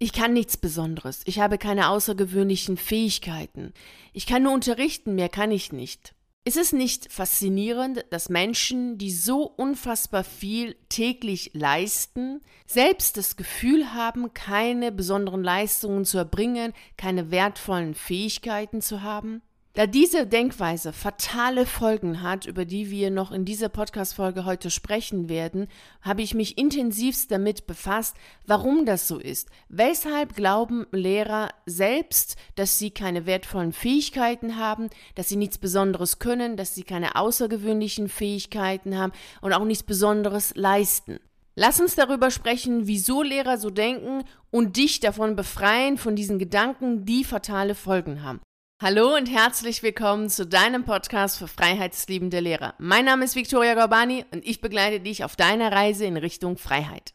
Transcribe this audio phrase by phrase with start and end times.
[0.00, 1.22] Ich kann nichts Besonderes.
[1.24, 3.72] Ich habe keine außergewöhnlichen Fähigkeiten.
[4.12, 6.14] Ich kann nur unterrichten, mehr kann ich nicht.
[6.44, 13.92] Ist es nicht faszinierend, dass Menschen, die so unfassbar viel täglich leisten, selbst das Gefühl
[13.92, 19.42] haben, keine besonderen Leistungen zu erbringen, keine wertvollen Fähigkeiten zu haben?
[19.74, 25.28] Da diese Denkweise fatale Folgen hat, über die wir noch in dieser Podcast-Folge heute sprechen
[25.28, 25.68] werden,
[26.02, 29.48] habe ich mich intensivst damit befasst, warum das so ist.
[29.68, 36.56] Weshalb glauben Lehrer selbst, dass sie keine wertvollen Fähigkeiten haben, dass sie nichts Besonderes können,
[36.56, 39.12] dass sie keine außergewöhnlichen Fähigkeiten haben
[39.42, 41.20] und auch nichts Besonderes leisten?
[41.54, 47.04] Lass uns darüber sprechen, wieso Lehrer so denken und dich davon befreien von diesen Gedanken,
[47.04, 48.40] die fatale Folgen haben.
[48.80, 52.74] Hallo und herzlich willkommen zu deinem Podcast für freiheitsliebende Lehrer.
[52.78, 57.12] Mein Name ist Viktoria Gorbani und ich begleite dich auf deiner Reise in Richtung Freiheit.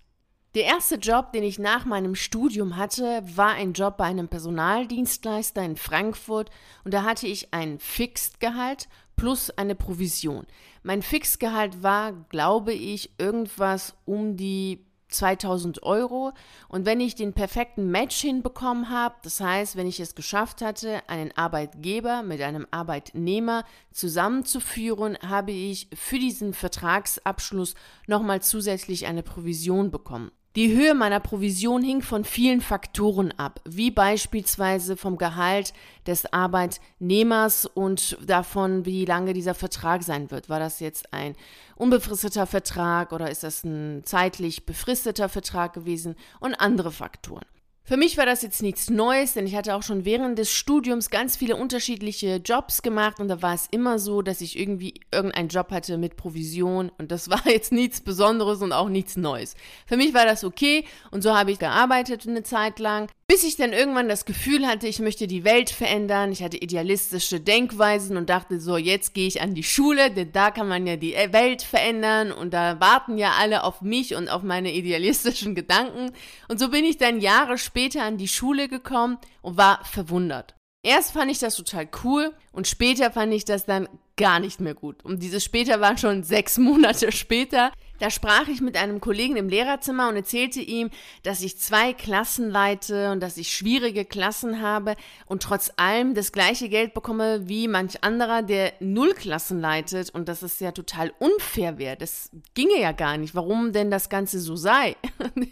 [0.56, 5.64] Der erste Job, den ich nach meinem Studium hatte, war ein Job bei einem Personaldienstleister
[5.64, 6.50] in Frankfurt
[6.84, 10.46] und da hatte ich ein Fixgehalt plus eine Provision.
[10.82, 16.34] Mein Fixgehalt war, glaube ich, irgendwas um die 2000 Euro.
[16.68, 21.02] Und wenn ich den perfekten Match hinbekommen habe, das heißt, wenn ich es geschafft hatte,
[21.08, 27.76] einen Arbeitgeber mit einem Arbeitnehmer zusammenzuführen, habe ich für diesen Vertragsabschluss
[28.08, 30.32] nochmal zusätzlich eine Provision bekommen.
[30.56, 35.74] Die Höhe meiner Provision hing von vielen Faktoren ab, wie beispielsweise vom Gehalt
[36.06, 40.50] des Arbeitnehmers und davon, wie lange dieser Vertrag sein wird.
[40.50, 41.36] War das jetzt ein
[41.76, 47.46] unbefristeter Vertrag oder ist das ein zeitlich befristeter Vertrag gewesen und andere Faktoren.
[47.86, 51.10] Für mich war das jetzt nichts Neues, denn ich hatte auch schon während des Studiums
[51.10, 55.50] ganz viele unterschiedliche Jobs gemacht und da war es immer so, dass ich irgendwie irgendeinen
[55.50, 59.56] Job hatte mit Provision und das war jetzt nichts Besonderes und auch nichts Neues.
[59.86, 63.10] Für mich war das okay und so habe ich gearbeitet eine Zeit lang.
[63.34, 66.32] Bis ich dann irgendwann das Gefühl hatte, ich möchte die Welt verändern.
[66.32, 70.52] Ich hatte idealistische Denkweisen und dachte so, jetzt gehe ich an die Schule, denn da
[70.52, 74.44] kann man ja die Welt verändern und da warten ja alle auf mich und auf
[74.44, 76.12] meine idealistischen Gedanken.
[76.48, 80.54] Und so bin ich dann Jahre später an die Schule gekommen und war verwundert.
[80.84, 84.76] Erst fand ich das total cool und später fand ich das dann gar nicht mehr
[84.76, 85.04] gut.
[85.04, 87.72] Und dieses später war schon sechs Monate später.
[88.04, 90.90] Da sprach ich mit einem Kollegen im Lehrerzimmer und erzählte ihm,
[91.24, 96.34] dass ich zwei Klassen leite und dass ich schwierige Klassen habe und trotz allem das
[96.34, 101.14] gleiche Geld bekomme wie manch anderer, der null Klassen leitet und dass es ja total
[101.18, 101.96] unfair wäre.
[101.96, 103.36] Das ginge ja gar nicht.
[103.36, 104.98] Warum denn das Ganze so sei?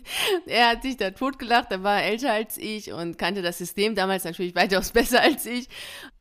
[0.45, 4.23] er hat sich da totgelacht, er war älter als ich und kannte das System damals
[4.23, 5.67] natürlich weitaus besser als ich.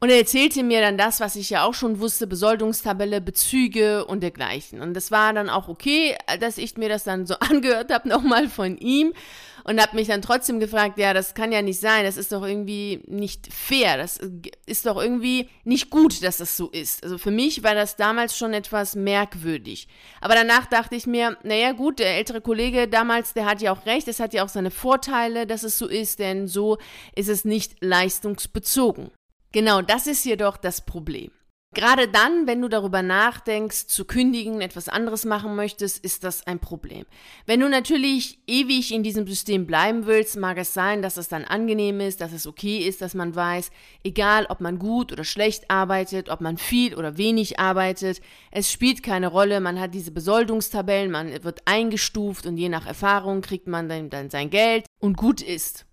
[0.00, 4.22] Und er erzählte mir dann das, was ich ja auch schon wusste, Besoldungstabelle, Bezüge und
[4.22, 4.80] dergleichen.
[4.80, 8.48] Und das war dann auch okay, dass ich mir das dann so angehört habe, nochmal
[8.48, 9.12] von ihm
[9.64, 12.42] und habe mich dann trotzdem gefragt, ja, das kann ja nicht sein, das ist doch
[12.42, 14.18] irgendwie nicht fair, das
[14.66, 17.02] ist doch irgendwie nicht gut, dass das so ist.
[17.02, 19.88] Also für mich war das damals schon etwas merkwürdig.
[20.20, 23.86] Aber danach dachte ich mir, naja gut, der ältere Kollege damals, der hat ja auch
[23.86, 26.78] recht, es hat ja auch seine Vorteile, dass es so ist, denn so
[27.14, 29.10] ist es nicht leistungsbezogen.
[29.52, 31.32] Genau, das ist jedoch das Problem.
[31.72, 36.58] Gerade dann, wenn du darüber nachdenkst, zu kündigen, etwas anderes machen möchtest, ist das ein
[36.58, 37.06] Problem.
[37.46, 41.44] Wenn du natürlich ewig in diesem System bleiben willst, mag es sein, dass es dann
[41.44, 43.70] angenehm ist, dass es okay ist, dass man weiß,
[44.02, 48.20] egal ob man gut oder schlecht arbeitet, ob man viel oder wenig arbeitet,
[48.50, 53.42] es spielt keine Rolle, man hat diese Besoldungstabellen, man wird eingestuft und je nach Erfahrung
[53.42, 55.86] kriegt man dann, dann sein Geld und gut ist.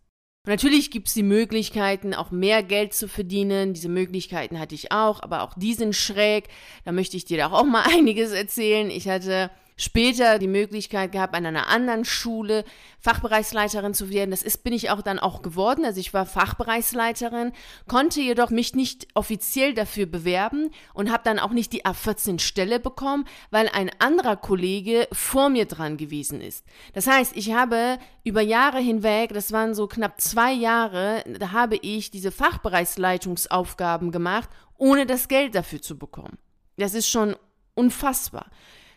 [0.47, 3.73] Natürlich gibt es die Möglichkeiten, auch mehr Geld zu verdienen.
[3.73, 6.45] Diese Möglichkeiten hatte ich auch, aber auch die sind schräg.
[6.85, 8.89] Da möchte ich dir auch mal einiges erzählen.
[8.89, 12.65] Ich hatte später die Möglichkeit gehabt, an einer anderen Schule
[12.99, 14.31] Fachbereichsleiterin zu werden.
[14.31, 15.85] Das ist, bin ich auch dann auch geworden.
[15.85, 17.53] Also ich war Fachbereichsleiterin,
[17.87, 23.25] konnte jedoch mich nicht offiziell dafür bewerben und habe dann auch nicht die A14-Stelle bekommen,
[23.51, 26.65] weil ein anderer Kollege vor mir dran gewesen ist.
[26.93, 31.77] Das heißt, ich habe über Jahre hinweg, das waren so knapp zwei Jahre, da habe
[31.77, 36.37] ich diese Fachbereichsleitungsaufgaben gemacht, ohne das Geld dafür zu bekommen.
[36.77, 37.35] Das ist schon
[37.73, 38.47] unfassbar.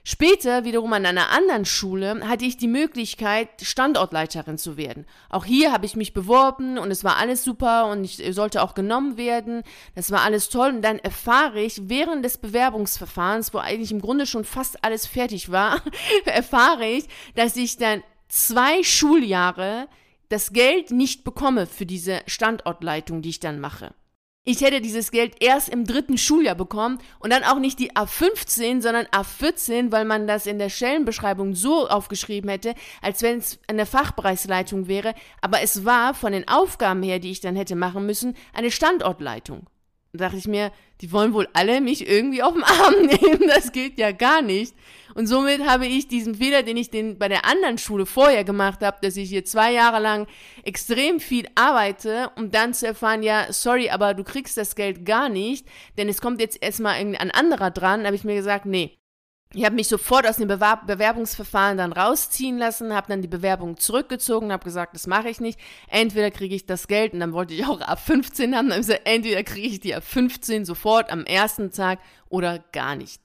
[0.02, 5.06] Später, wiederum an einer anderen Schule, hatte ich die Möglichkeit, Standortleiterin zu werden.
[5.28, 8.74] Auch hier habe ich mich beworben und es war alles super und ich sollte auch
[8.74, 9.62] genommen werden.
[9.94, 10.70] Das war alles toll.
[10.70, 15.50] Und dann erfahre ich während des Bewerbungsverfahrens, wo eigentlich im Grunde schon fast alles fertig
[15.50, 15.82] war,
[16.24, 17.04] erfahre ich,
[17.34, 19.88] dass ich dann zwei Schuljahre
[20.30, 23.92] das Geld nicht bekomme für diese Standortleitung, die ich dann mache.
[24.42, 28.80] Ich hätte dieses Geld erst im dritten Schuljahr bekommen und dann auch nicht die A15,
[28.80, 33.84] sondern A14, weil man das in der Stellenbeschreibung so aufgeschrieben hätte, als wenn es eine
[33.84, 35.14] Fachbereichsleitung wäre.
[35.42, 39.66] Aber es war von den Aufgaben her, die ich dann hätte machen müssen, eine Standortleitung.
[40.12, 43.48] Da dachte ich mir, die wollen wohl alle mich irgendwie auf den Arm nehmen.
[43.48, 44.74] Das geht ja gar nicht.
[45.14, 48.80] Und somit habe ich diesen Fehler, den ich den bei der anderen Schule vorher gemacht
[48.82, 50.26] habe, dass ich hier zwei Jahre lang
[50.64, 55.28] extrem viel arbeite, um dann zu erfahren, ja, sorry, aber du kriegst das Geld gar
[55.28, 55.66] nicht,
[55.96, 58.99] denn es kommt jetzt erstmal ein anderer dran, habe ich mir gesagt, nee,
[59.52, 63.76] ich habe mich sofort aus dem Bewerb Bewerbungsverfahren dann rausziehen lassen, habe dann die Bewerbung
[63.78, 65.58] zurückgezogen, habe gesagt, das mache ich nicht.
[65.88, 68.80] Entweder kriege ich das Geld und dann wollte ich auch ab 15 haben, dann habe
[68.82, 71.98] ich gesagt, entweder kriege ich die ab 15 sofort am ersten Tag
[72.28, 73.20] oder gar nicht.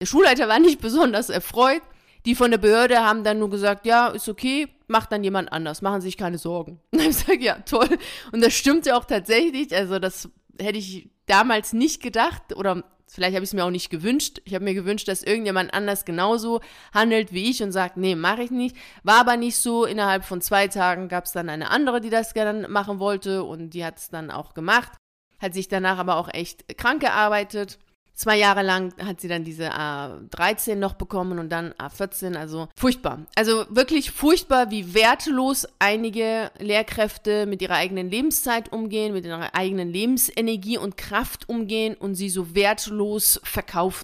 [0.00, 1.82] Der Schulleiter war nicht besonders erfreut.
[2.24, 5.82] Die von der Behörde haben dann nur gesagt, ja, ist okay, macht dann jemand anders,
[5.82, 6.80] machen sich keine Sorgen.
[6.90, 7.98] Und dann habe ich gesagt, ja, toll.
[8.32, 9.74] Und das stimmte auch tatsächlich.
[9.74, 13.88] Also das hätte ich damals nicht gedacht oder Vielleicht habe ich es mir auch nicht
[13.88, 14.42] gewünscht.
[14.44, 16.60] Ich habe mir gewünscht, dass irgendjemand anders genauso
[16.92, 18.76] handelt wie ich und sagt, nee, mache ich nicht.
[19.02, 19.86] War aber nicht so.
[19.86, 23.70] Innerhalb von zwei Tagen gab es dann eine andere, die das gerne machen wollte und
[23.70, 24.92] die hat es dann auch gemacht.
[25.40, 27.78] Hat sich danach aber auch echt krank gearbeitet.
[28.18, 33.24] Zwei Jahre lang hat sie dann diese A13 noch bekommen und dann A14, also furchtbar.
[33.36, 39.92] Also wirklich furchtbar, wie wertlos einige Lehrkräfte mit ihrer eigenen Lebenszeit umgehen, mit ihrer eigenen
[39.92, 44.02] Lebensenergie und Kraft umgehen und sie so wertlos verkaufen.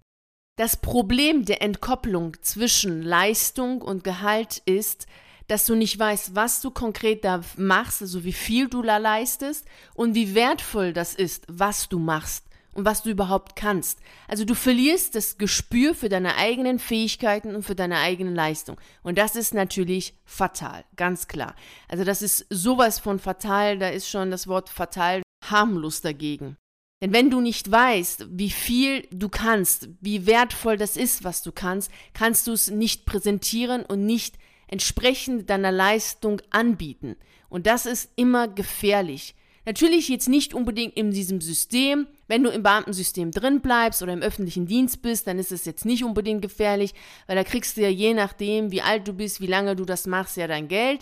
[0.56, 5.08] Das Problem der Entkopplung zwischen Leistung und Gehalt ist,
[5.49, 9.67] dass du nicht weißt, was du konkret da machst, also wie viel du da leistest
[9.94, 14.00] und wie wertvoll das ist, was du machst und was du überhaupt kannst.
[14.28, 18.80] Also du verlierst das Gespür für deine eigenen Fähigkeiten und für deine eigene Leistung.
[19.02, 21.54] Und das ist natürlich fatal, ganz klar.
[21.88, 26.56] Also das ist sowas von fatal, da ist schon das Wort fatal harmlos dagegen.
[27.00, 31.52] Denn wenn du nicht weißt, wie viel du kannst, wie wertvoll das ist, was du
[31.52, 34.38] kannst, kannst du es nicht präsentieren und nicht
[34.68, 37.16] entsprechend deiner Leistung anbieten.
[37.48, 39.34] Und das ist immer gefährlich.
[39.66, 42.06] Natürlich jetzt nicht unbedingt in diesem System.
[42.26, 45.84] Wenn du im Beamtensystem drin bleibst oder im öffentlichen Dienst bist, dann ist es jetzt
[45.84, 46.94] nicht unbedingt gefährlich,
[47.26, 50.06] weil da kriegst du ja je nachdem, wie alt du bist, wie lange du das
[50.06, 51.00] machst, ja dein Geld.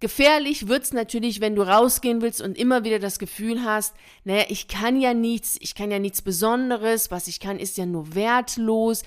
[0.00, 4.68] Gefährlich wird's natürlich, wenn du rausgehen willst und immer wieder das Gefühl hast, naja, ich
[4.68, 9.02] kann ja nichts, ich kann ja nichts Besonderes, was ich kann, ist ja nur wertlos.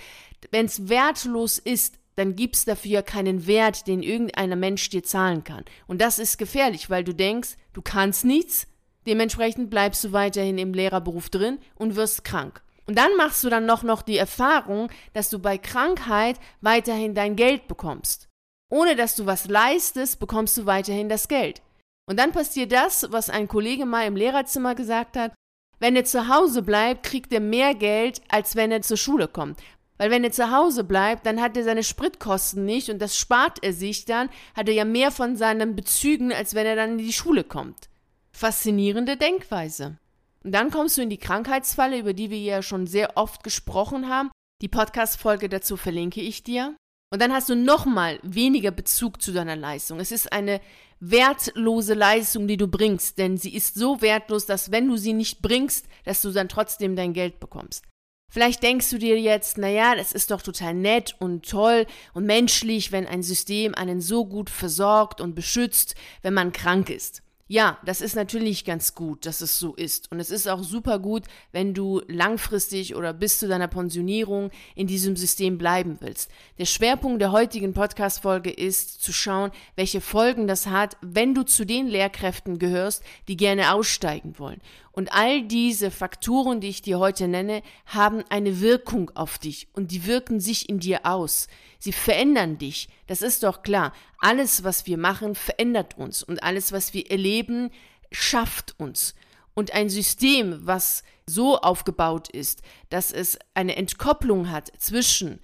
[0.51, 5.65] Wenn's wertlos ist, dann gibt's dafür ja keinen Wert, den irgendein Mensch dir zahlen kann.
[5.85, 8.65] Und das ist gefährlich, weil du denkst, du kannst nichts,
[9.07, 12.61] Dementsprechend bleibst du weiterhin im Lehrerberuf drin und wirst krank.
[12.85, 17.35] Und dann machst du dann noch, noch die Erfahrung, dass du bei Krankheit weiterhin dein
[17.35, 18.27] Geld bekommst.
[18.69, 21.61] Ohne dass du was leistest, bekommst du weiterhin das Geld.
[22.09, 25.33] Und dann passiert das, was ein Kollege mal im Lehrerzimmer gesagt hat.
[25.79, 29.59] Wenn er zu Hause bleibt, kriegt er mehr Geld, als wenn er zur Schule kommt.
[29.97, 33.63] Weil wenn er zu Hause bleibt, dann hat er seine Spritkosten nicht und das spart
[33.63, 36.97] er sich dann, hat er ja mehr von seinen Bezügen, als wenn er dann in
[37.05, 37.89] die Schule kommt.
[38.37, 39.97] Faszinierende Denkweise.
[40.43, 44.09] Und dann kommst du in die Krankheitsfalle, über die wir ja schon sehr oft gesprochen
[44.09, 44.29] haben.
[44.61, 46.75] Die Podcast-Folge dazu verlinke ich dir.
[47.11, 49.99] Und dann hast du nochmal weniger Bezug zu deiner Leistung.
[49.99, 50.61] Es ist eine
[50.99, 55.41] wertlose Leistung, die du bringst, denn sie ist so wertlos, dass wenn du sie nicht
[55.41, 57.85] bringst, dass du dann trotzdem dein Geld bekommst.
[58.31, 62.91] Vielleicht denkst du dir jetzt, naja, das ist doch total nett und toll und menschlich,
[62.91, 67.23] wenn ein System einen so gut versorgt und beschützt, wenn man krank ist.
[67.49, 70.11] Ja, das ist natürlich ganz gut, dass es so ist.
[70.11, 71.23] Und es ist auch super gut,
[71.53, 76.29] wenn du langfristig oder bis zu deiner Pensionierung in diesem System bleiben willst.
[76.59, 81.65] Der Schwerpunkt der heutigen Podcast-Folge ist zu schauen, welche Folgen das hat, wenn du zu
[81.65, 84.59] den Lehrkräften gehörst, die gerne aussteigen wollen.
[84.91, 89.91] Und all diese Faktoren, die ich dir heute nenne, haben eine Wirkung auf dich und
[89.91, 91.47] die wirken sich in dir aus.
[91.79, 92.89] Sie verändern dich.
[93.07, 93.93] Das ist doch klar.
[94.19, 97.69] Alles, was wir machen, verändert uns und alles, was wir erleben,
[98.11, 99.15] schafft uns.
[99.53, 105.39] Und ein System, was so aufgebaut ist, dass es eine Entkopplung hat zwischen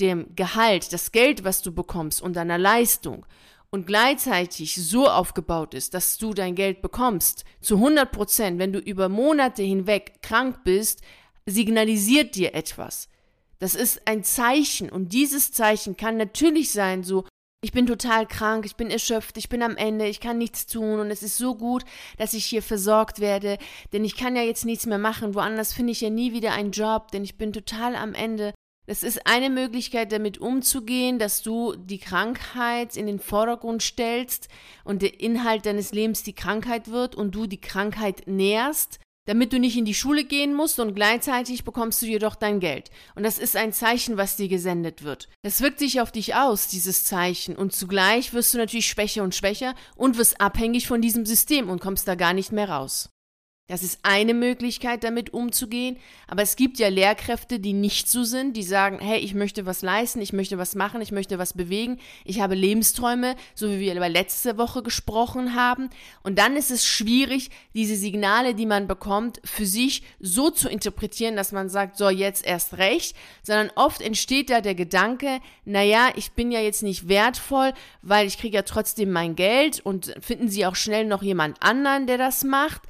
[0.00, 3.26] dem Gehalt, das Geld, was du bekommst und deiner Leistung
[3.70, 8.78] und gleichzeitig so aufgebaut ist, dass du dein Geld bekommst, zu 100 Prozent, wenn du
[8.78, 11.02] über Monate hinweg krank bist,
[11.46, 13.08] signalisiert dir etwas.
[13.60, 17.24] Das ist ein Zeichen und dieses Zeichen kann natürlich sein, so,
[17.60, 21.00] ich bin total krank, ich bin erschöpft, ich bin am Ende, ich kann nichts tun
[21.00, 21.84] und es ist so gut,
[22.16, 23.58] dass ich hier versorgt werde,
[23.92, 26.70] denn ich kann ja jetzt nichts mehr machen, woanders finde ich ja nie wieder einen
[26.70, 28.54] Job, denn ich bin total am Ende.
[28.86, 34.48] Das ist eine Möglichkeit, damit umzugehen, dass du die Krankheit in den Vordergrund stellst
[34.84, 39.58] und der Inhalt deines Lebens die Krankheit wird und du die Krankheit nährst damit du
[39.58, 42.90] nicht in die Schule gehen musst und gleichzeitig bekommst du jedoch dein Geld.
[43.14, 45.28] Und das ist ein Zeichen, was dir gesendet wird.
[45.42, 47.54] Das wirkt sich auf dich aus, dieses Zeichen.
[47.54, 51.78] Und zugleich wirst du natürlich schwächer und schwächer und wirst abhängig von diesem System und
[51.78, 53.10] kommst da gar nicht mehr raus.
[53.70, 55.98] Das ist eine Möglichkeit, damit umzugehen.
[56.26, 59.82] Aber es gibt ja Lehrkräfte, die nicht so sind, die sagen, hey, ich möchte was
[59.82, 63.94] leisten, ich möchte was machen, ich möchte was bewegen, ich habe Lebensträume, so wie wir
[63.94, 65.90] über letzte Woche gesprochen haben.
[66.22, 71.36] Und dann ist es schwierig, diese Signale, die man bekommt, für sich so zu interpretieren,
[71.36, 76.32] dass man sagt, so jetzt erst recht, sondern oft entsteht da der Gedanke, naja, ich
[76.32, 80.64] bin ja jetzt nicht wertvoll, weil ich kriege ja trotzdem mein Geld und finden Sie
[80.64, 82.80] auch schnell noch jemand anderen, der das macht.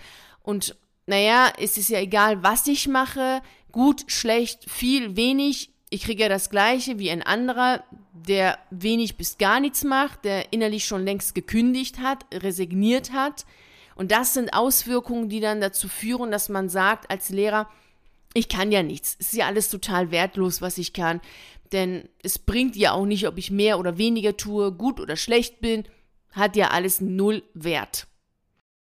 [0.42, 0.76] Und
[1.06, 3.42] naja, es ist ja egal, was ich mache,
[3.72, 5.70] gut, schlecht, viel, wenig.
[5.90, 10.52] Ich kriege ja das Gleiche wie ein anderer, der wenig bis gar nichts macht, der
[10.52, 13.46] innerlich schon längst gekündigt hat, resigniert hat.
[13.94, 17.68] Und das sind Auswirkungen, die dann dazu führen, dass man sagt als Lehrer,
[18.34, 19.16] ich kann ja nichts.
[19.18, 21.20] Es ist ja alles total wertlos, was ich kann.
[21.72, 25.60] Denn es bringt ja auch nicht, ob ich mehr oder weniger tue, gut oder schlecht
[25.60, 25.84] bin,
[26.32, 28.06] hat ja alles null Wert.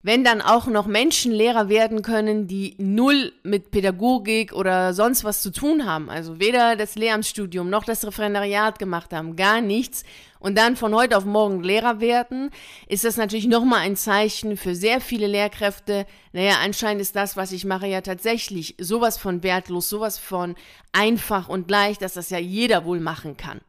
[0.03, 5.43] Wenn dann auch noch Menschen Lehrer werden können, die null mit Pädagogik oder sonst was
[5.43, 10.03] zu tun haben, also weder das Lehramtsstudium noch das Referendariat gemacht haben, gar nichts,
[10.41, 12.49] und dann von heute auf morgen Lehrer werden,
[12.87, 16.07] ist das natürlich nochmal ein Zeichen für sehr viele Lehrkräfte.
[16.33, 20.55] Naja, anscheinend ist das, was ich mache, ja tatsächlich sowas von wertlos, sowas von
[20.93, 23.61] einfach und leicht, dass das ja jeder wohl machen kann.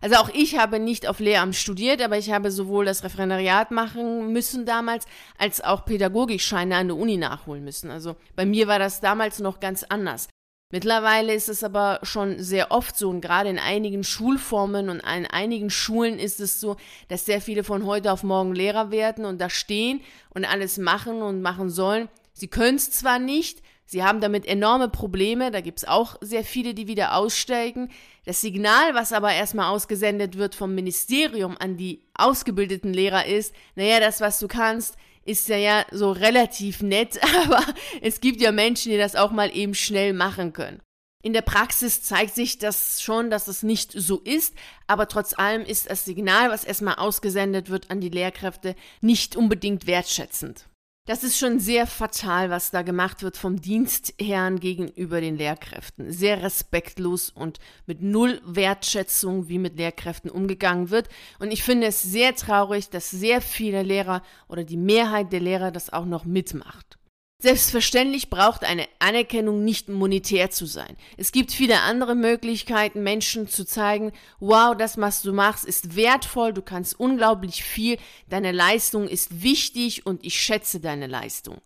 [0.00, 4.32] Also auch ich habe nicht auf Lehramt studiert, aber ich habe sowohl das Referendariat machen
[4.32, 5.06] müssen damals,
[5.38, 7.90] als auch Pädagogikscheine an der Uni nachholen müssen.
[7.90, 10.28] Also bei mir war das damals noch ganz anders.
[10.70, 15.26] Mittlerweile ist es aber schon sehr oft so und gerade in einigen Schulformen und in
[15.26, 16.76] einigen Schulen ist es so,
[17.08, 21.22] dass sehr viele von heute auf morgen Lehrer werden und da stehen und alles machen
[21.22, 22.10] und machen sollen.
[22.34, 26.44] Sie können es zwar nicht, Sie haben damit enorme Probleme, da gibt es auch sehr
[26.44, 27.90] viele, die wieder aussteigen.
[28.26, 33.98] Das Signal, was aber erstmal ausgesendet wird vom Ministerium an die ausgebildeten Lehrer ist, naja,
[33.98, 37.64] das, was du kannst, ist ja, ja so relativ nett, aber
[38.02, 40.82] es gibt ja Menschen, die das auch mal eben schnell machen können.
[41.22, 44.54] In der Praxis zeigt sich das schon, dass es nicht so ist,
[44.86, 49.86] aber trotz allem ist das Signal, was erstmal ausgesendet wird an die Lehrkräfte, nicht unbedingt
[49.86, 50.67] wertschätzend.
[51.08, 56.12] Das ist schon sehr fatal, was da gemacht wird vom Dienstherrn gegenüber den Lehrkräften.
[56.12, 61.08] Sehr respektlos und mit null Wertschätzung, wie mit Lehrkräften umgegangen wird.
[61.38, 65.70] Und ich finde es sehr traurig, dass sehr viele Lehrer oder die Mehrheit der Lehrer
[65.70, 66.97] das auch noch mitmacht.
[67.40, 70.96] Selbstverständlich braucht eine Anerkennung nicht monetär zu sein.
[71.16, 76.52] Es gibt viele andere Möglichkeiten, Menschen zu zeigen, wow, das, was du machst, ist wertvoll,
[76.52, 77.96] du kannst unglaublich viel,
[78.28, 81.58] deine Leistung ist wichtig und ich schätze deine Leistung.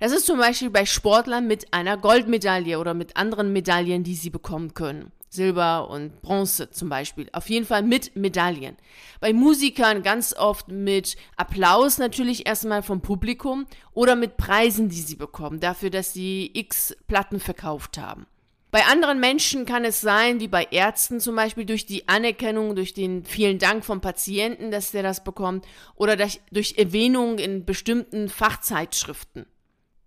[0.00, 4.30] Das ist zum Beispiel bei Sportlern mit einer Goldmedaille oder mit anderen Medaillen, die sie
[4.30, 5.12] bekommen können.
[5.30, 7.28] Silber und Bronze zum Beispiel.
[7.32, 8.76] Auf jeden Fall mit Medaillen.
[9.20, 15.16] Bei Musikern ganz oft mit Applaus natürlich erstmal vom Publikum oder mit Preisen, die sie
[15.16, 18.26] bekommen, dafür, dass sie x Platten verkauft haben.
[18.70, 22.92] Bei anderen Menschen kann es sein, wie bei Ärzten zum Beispiel, durch die Anerkennung, durch
[22.92, 28.28] den vielen Dank vom Patienten, dass der das bekommt, oder durch, durch Erwähnung in bestimmten
[28.28, 29.46] Fachzeitschriften.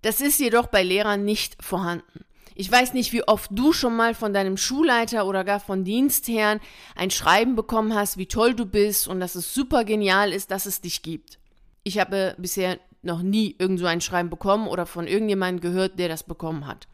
[0.04, 2.24] Das ist jedoch bei Lehrern nicht vorhanden.
[2.56, 6.60] Ich weiß nicht, wie oft du schon mal von deinem Schulleiter oder gar von Dienstherren
[6.96, 10.66] ein Schreiben bekommen hast, wie toll du bist und dass es super genial ist, dass
[10.66, 11.40] es dich gibt.
[11.84, 16.10] Ich habe bisher noch nie irgend so ein Schreiben bekommen oder von irgendjemandem gehört, der
[16.10, 16.88] das bekommen hat.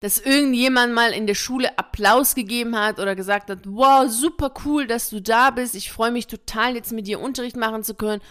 [0.00, 4.86] Dass irgendjemand mal in der Schule Applaus gegeben hat oder gesagt hat, wow, super cool,
[4.86, 8.22] dass du da bist, ich freue mich total, jetzt mit dir Unterricht machen zu können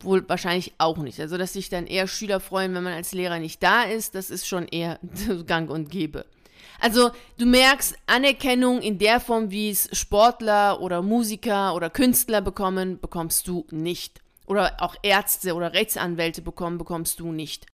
[0.00, 1.20] wohl wahrscheinlich auch nicht.
[1.20, 4.30] Also, dass sich dann eher Schüler freuen, wenn man als Lehrer nicht da ist, das
[4.30, 4.98] ist schon eher
[5.46, 6.24] gang und gäbe.
[6.80, 13.00] Also, du merkst, Anerkennung in der Form, wie es Sportler oder Musiker oder Künstler bekommen,
[13.00, 14.20] bekommst du nicht.
[14.46, 17.66] Oder auch Ärzte oder Rechtsanwälte bekommen, bekommst du nicht.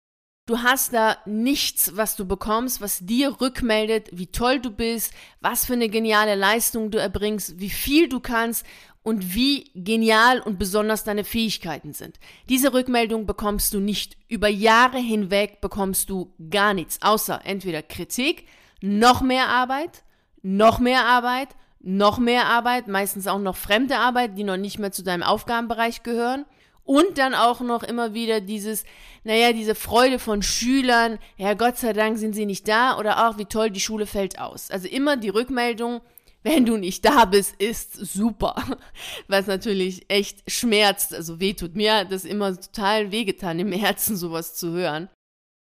[0.46, 5.64] Du hast da nichts, was du bekommst, was dir rückmeldet, wie toll du bist, was
[5.64, 8.66] für eine geniale Leistung du erbringst, wie viel du kannst
[9.02, 12.18] und wie genial und besonders deine Fähigkeiten sind.
[12.50, 14.18] Diese Rückmeldung bekommst du nicht.
[14.28, 18.46] Über Jahre hinweg bekommst du gar nichts, außer entweder Kritik,
[18.82, 20.04] noch mehr Arbeit,
[20.42, 24.92] noch mehr Arbeit, noch mehr Arbeit, meistens auch noch fremde Arbeit, die noch nicht mehr
[24.92, 26.44] zu deinem Aufgabenbereich gehören.
[26.84, 28.84] Und dann auch noch immer wieder dieses,
[29.24, 33.38] naja, diese Freude von Schülern, ja, Gott sei Dank sind sie nicht da oder auch,
[33.38, 34.70] wie toll die Schule fällt aus.
[34.70, 36.02] Also immer die Rückmeldung,
[36.42, 38.54] wenn du nicht da bist, ist super.
[39.28, 41.74] Was natürlich echt schmerzt, also weh tut.
[41.74, 45.08] Mir hat das immer total wehgetan, im Herzen sowas zu hören.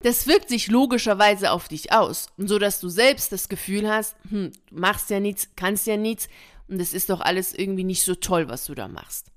[0.02, 4.52] Das wirkt sich logischerweise auf dich aus, so dass du selbst das Gefühl hast, hm,
[4.68, 6.28] du machst ja nichts, kannst ja nichts
[6.68, 9.30] und es ist doch alles irgendwie nicht so toll, was du da machst.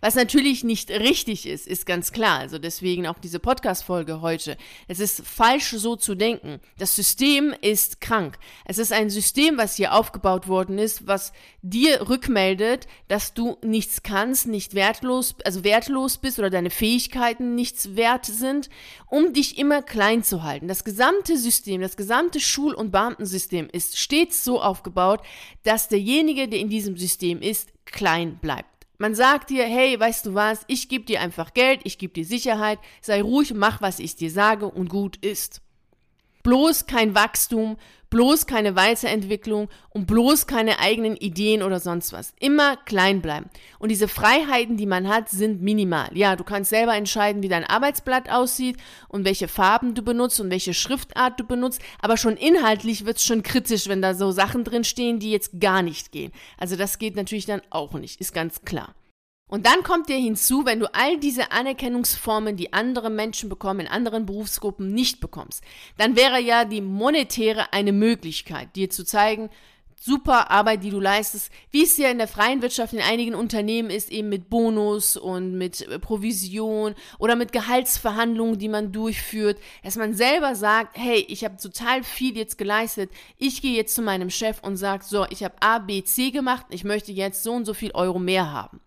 [0.00, 2.38] Was natürlich nicht richtig ist, ist ganz klar.
[2.38, 4.56] Also deswegen auch diese Podcast-Folge heute.
[4.88, 6.60] Es ist falsch, so zu denken.
[6.78, 8.38] Das System ist krank.
[8.64, 14.02] Es ist ein System, was hier aufgebaut worden ist, was dir rückmeldet, dass du nichts
[14.02, 18.70] kannst, nicht wertlos, also wertlos bist oder deine Fähigkeiten nichts wert sind,
[19.06, 20.68] um dich immer klein zu halten.
[20.68, 25.20] Das gesamte System, das gesamte Schul- und Beamtensystem ist stets so aufgebaut,
[25.62, 28.71] dass derjenige, der in diesem System ist, klein bleibt.
[29.02, 32.24] Man sagt dir, hey, weißt du was, ich gebe dir einfach Geld, ich gebe dir
[32.24, 35.60] Sicherheit, sei ruhig, mach, was ich dir sage und gut ist.
[36.42, 37.76] Bloß kein Wachstum,
[38.12, 42.34] bloß keine Weiterentwicklung und bloß keine eigenen Ideen oder sonst was.
[42.38, 43.48] Immer klein bleiben.
[43.78, 46.10] Und diese Freiheiten, die man hat, sind minimal.
[46.12, 48.76] Ja, du kannst selber entscheiden, wie dein Arbeitsblatt aussieht
[49.08, 51.80] und welche Farben du benutzt und welche Schriftart du benutzt.
[52.02, 55.58] Aber schon inhaltlich wird es schon kritisch, wenn da so Sachen drin stehen, die jetzt
[55.58, 56.32] gar nicht gehen.
[56.58, 58.94] Also das geht natürlich dann auch nicht, ist ganz klar.
[59.52, 63.86] Und dann kommt dir hinzu, wenn du all diese Anerkennungsformen, die andere Menschen bekommen, in
[63.86, 65.62] anderen Berufsgruppen nicht bekommst,
[65.98, 69.50] dann wäre ja die monetäre eine Möglichkeit, dir zu zeigen,
[70.00, 73.90] super Arbeit, die du leistest, wie es ja in der freien Wirtschaft in einigen Unternehmen
[73.90, 79.96] ist, eben mit Bonus und mit äh, Provision oder mit Gehaltsverhandlungen, die man durchführt, dass
[79.96, 84.30] man selber sagt, hey, ich habe total viel jetzt geleistet, ich gehe jetzt zu meinem
[84.30, 87.66] Chef und sage, so, ich habe A, B, C gemacht, ich möchte jetzt so und
[87.66, 88.80] so viel Euro mehr haben.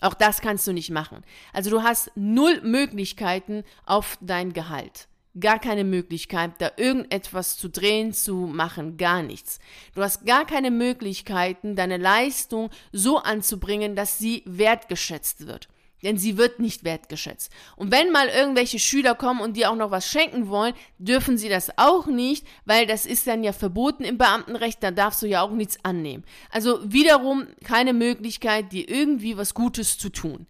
[0.00, 1.24] Auch das kannst du nicht machen.
[1.52, 5.08] Also du hast null Möglichkeiten auf dein Gehalt.
[5.38, 9.60] Gar keine Möglichkeit, da irgendetwas zu drehen, zu machen, gar nichts.
[9.94, 15.69] Du hast gar keine Möglichkeiten, deine Leistung so anzubringen, dass sie wertgeschätzt wird
[16.02, 17.52] denn sie wird nicht wertgeschätzt.
[17.76, 21.48] Und wenn mal irgendwelche Schüler kommen und dir auch noch was schenken wollen, dürfen sie
[21.48, 25.42] das auch nicht, weil das ist dann ja verboten im Beamtenrecht, da darfst du ja
[25.42, 26.24] auch nichts annehmen.
[26.50, 30.46] Also wiederum keine Möglichkeit, dir irgendwie was Gutes zu tun.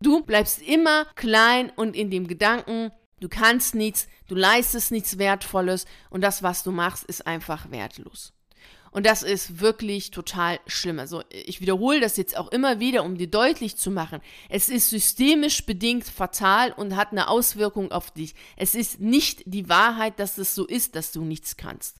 [0.00, 5.86] Du bleibst immer klein und in dem Gedanken, du kannst nichts, du leistest nichts Wertvolles
[6.10, 8.32] und das, was du machst, ist einfach wertlos.
[8.94, 11.00] Und das ist wirklich total schlimm.
[11.00, 14.20] Also ich wiederhole das jetzt auch immer wieder, um dir deutlich zu machen.
[14.48, 18.36] Es ist systemisch bedingt fatal und hat eine Auswirkung auf dich.
[18.56, 21.96] Es ist nicht die Wahrheit, dass es so ist, dass du nichts kannst.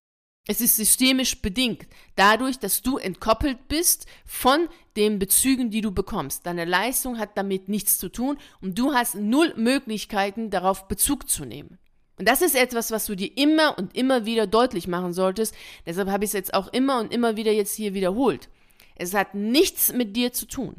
[0.46, 6.46] Es ist systemisch bedingt, dadurch, dass du entkoppelt bist von den Bezügen, die du bekommst.
[6.46, 11.44] Deine Leistung hat damit nichts zu tun und du hast null Möglichkeiten, darauf Bezug zu
[11.44, 11.78] nehmen.
[12.18, 15.54] Und das ist etwas, was du dir immer und immer wieder deutlich machen solltest.
[15.86, 18.48] Deshalb habe ich es jetzt auch immer und immer wieder jetzt hier wiederholt.
[18.96, 20.76] Es hat nichts mit dir zu tun.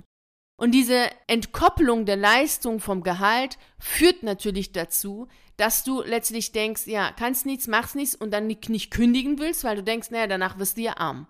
[0.58, 7.12] Und diese Entkopplung der Leistung vom Gehalt führt natürlich dazu, dass du letztlich denkst, ja,
[7.12, 10.78] kannst nichts, machst nichts und dann nicht kündigen willst, weil du denkst, naja, danach wirst
[10.78, 11.28] du ja arm.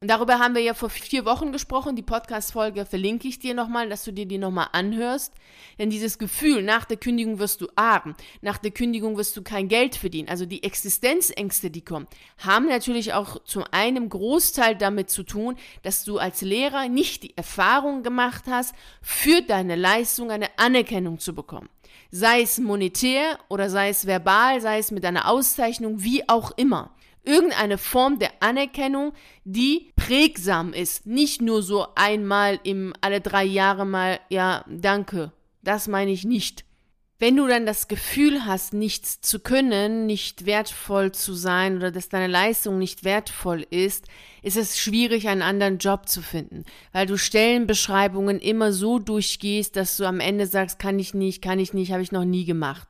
[0.00, 1.96] Und darüber haben wir ja vor vier Wochen gesprochen.
[1.96, 5.32] Die Podcast-Folge verlinke ich dir nochmal, dass du dir die nochmal anhörst.
[5.76, 9.66] Denn dieses Gefühl, nach der Kündigung wirst du arm, nach der Kündigung wirst du kein
[9.66, 12.06] Geld verdienen, also die Existenzängste, die kommen,
[12.38, 17.36] haben natürlich auch zu einem Großteil damit zu tun, dass du als Lehrer nicht die
[17.36, 21.70] Erfahrung gemacht hast, für deine Leistung eine Anerkennung zu bekommen.
[22.12, 26.94] Sei es monetär oder sei es verbal, sei es mit einer Auszeichnung, wie auch immer
[27.22, 29.12] irgendeine Form der Anerkennung,
[29.44, 31.06] die prägsam ist.
[31.06, 35.32] Nicht nur so einmal im alle drei Jahre mal, ja, danke.
[35.62, 36.64] Das meine ich nicht.
[37.20, 42.08] Wenn du dann das Gefühl hast, nichts zu können, nicht wertvoll zu sein oder dass
[42.08, 44.06] deine Leistung nicht wertvoll ist,
[44.40, 49.96] ist es schwierig, einen anderen Job zu finden, weil du Stellenbeschreibungen immer so durchgehst, dass
[49.96, 52.86] du am Ende sagst, kann ich nicht, kann ich nicht, habe ich noch nie gemacht.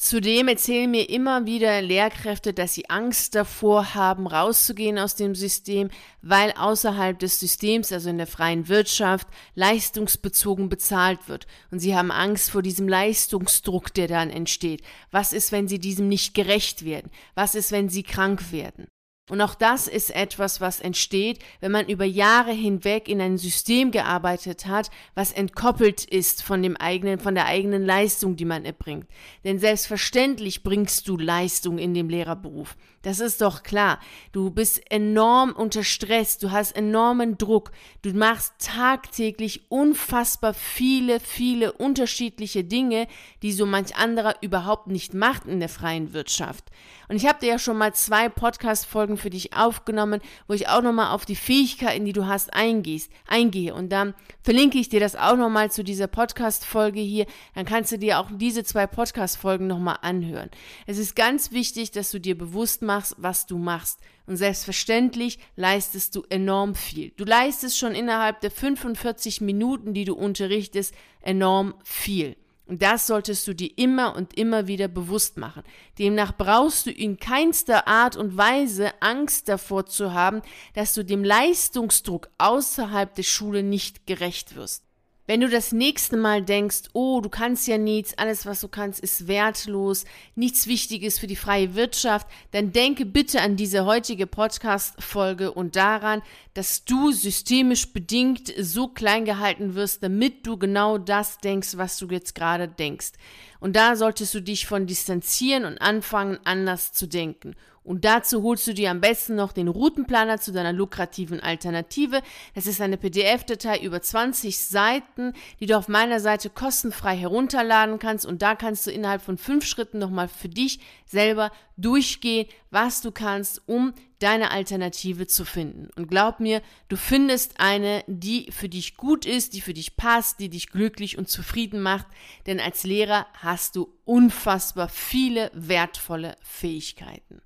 [0.00, 5.90] Zudem erzählen mir immer wieder Lehrkräfte, dass sie Angst davor haben, rauszugehen aus dem System,
[6.22, 11.48] weil außerhalb des Systems, also in der freien Wirtschaft, leistungsbezogen bezahlt wird.
[11.72, 14.82] Und sie haben Angst vor diesem Leistungsdruck, der dann entsteht.
[15.10, 17.10] Was ist, wenn sie diesem nicht gerecht werden?
[17.34, 18.86] Was ist, wenn sie krank werden?
[19.28, 23.90] Und auch das ist etwas, was entsteht, wenn man über Jahre hinweg in ein System
[23.90, 29.06] gearbeitet hat, was entkoppelt ist von dem eigenen, von der eigenen Leistung, die man erbringt.
[29.44, 32.76] Denn selbstverständlich bringst du Leistung in dem Lehrerberuf.
[33.02, 33.98] Das ist doch klar.
[34.32, 41.72] Du bist enorm unter Stress, du hast enormen Druck, du machst tagtäglich unfassbar viele, viele
[41.72, 43.08] unterschiedliche Dinge,
[43.42, 46.64] die so manch anderer überhaupt nicht macht in der freien Wirtschaft.
[47.08, 50.68] Und ich habe dir ja schon mal zwei Podcast-Folgen Folgen für dich aufgenommen, wo ich
[50.68, 53.74] auch nochmal auf die Fähigkeiten, die du hast, eingehst, eingehe.
[53.74, 57.26] Und dann verlinke ich dir das auch nochmal zu dieser Podcast-Folge hier.
[57.54, 60.50] Dann kannst du dir auch diese zwei Podcast-Folgen nochmal anhören.
[60.86, 64.00] Es ist ganz wichtig, dass du dir bewusst machst, was du machst.
[64.26, 67.12] Und selbstverständlich leistest du enorm viel.
[67.16, 72.36] Du leistest schon innerhalb der 45 Minuten, die du unterrichtest, enorm viel.
[72.66, 75.62] Und das solltest du dir immer und immer wieder bewusst machen.
[75.98, 80.42] Demnach brauchst du in keinster Art und Weise Angst davor zu haben,
[80.74, 84.87] dass du dem Leistungsdruck außerhalb der Schule nicht gerecht wirst.
[85.28, 88.98] Wenn du das nächste Mal denkst, oh, du kannst ja nichts, alles, was du kannst,
[88.98, 95.52] ist wertlos, nichts Wichtiges für die freie Wirtschaft, dann denke bitte an diese heutige Podcast-Folge
[95.52, 96.22] und daran,
[96.54, 102.06] dass du systemisch bedingt so klein gehalten wirst, damit du genau das denkst, was du
[102.06, 103.12] jetzt gerade denkst.
[103.60, 107.54] Und da solltest du dich von distanzieren und anfangen, anders zu denken.
[107.88, 112.20] Und dazu holst du dir am besten noch den Routenplaner zu deiner lukrativen Alternative.
[112.54, 118.26] Das ist eine PDF-Datei über 20 Seiten, die du auf meiner Seite kostenfrei herunterladen kannst.
[118.26, 123.10] Und da kannst du innerhalb von fünf Schritten nochmal für dich selber durchgehen, was du
[123.10, 125.88] kannst, um deine Alternative zu finden.
[125.96, 130.40] Und glaub mir, du findest eine, die für dich gut ist, die für dich passt,
[130.40, 132.06] die dich glücklich und zufrieden macht.
[132.46, 137.40] Denn als Lehrer hast du unfassbar viele wertvolle Fähigkeiten.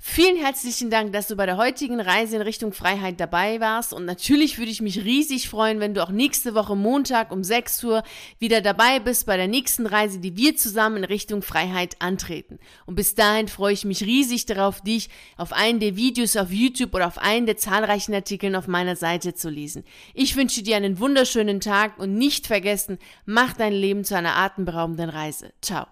[0.00, 3.92] Vielen herzlichen Dank, dass du bei der heutigen Reise in Richtung Freiheit dabei warst.
[3.92, 7.82] Und natürlich würde ich mich riesig freuen, wenn du auch nächste Woche Montag um 6
[7.82, 8.04] Uhr
[8.38, 12.60] wieder dabei bist bei der nächsten Reise, die wir zusammen in Richtung Freiheit antreten.
[12.86, 16.94] Und bis dahin freue ich mich riesig darauf, dich auf einen der Videos auf YouTube
[16.94, 19.82] oder auf einen der zahlreichen Artikeln auf meiner Seite zu lesen.
[20.14, 25.10] Ich wünsche dir einen wunderschönen Tag und nicht vergessen, mach dein Leben zu einer atemberaubenden
[25.10, 25.52] Reise.
[25.60, 25.88] Ciao.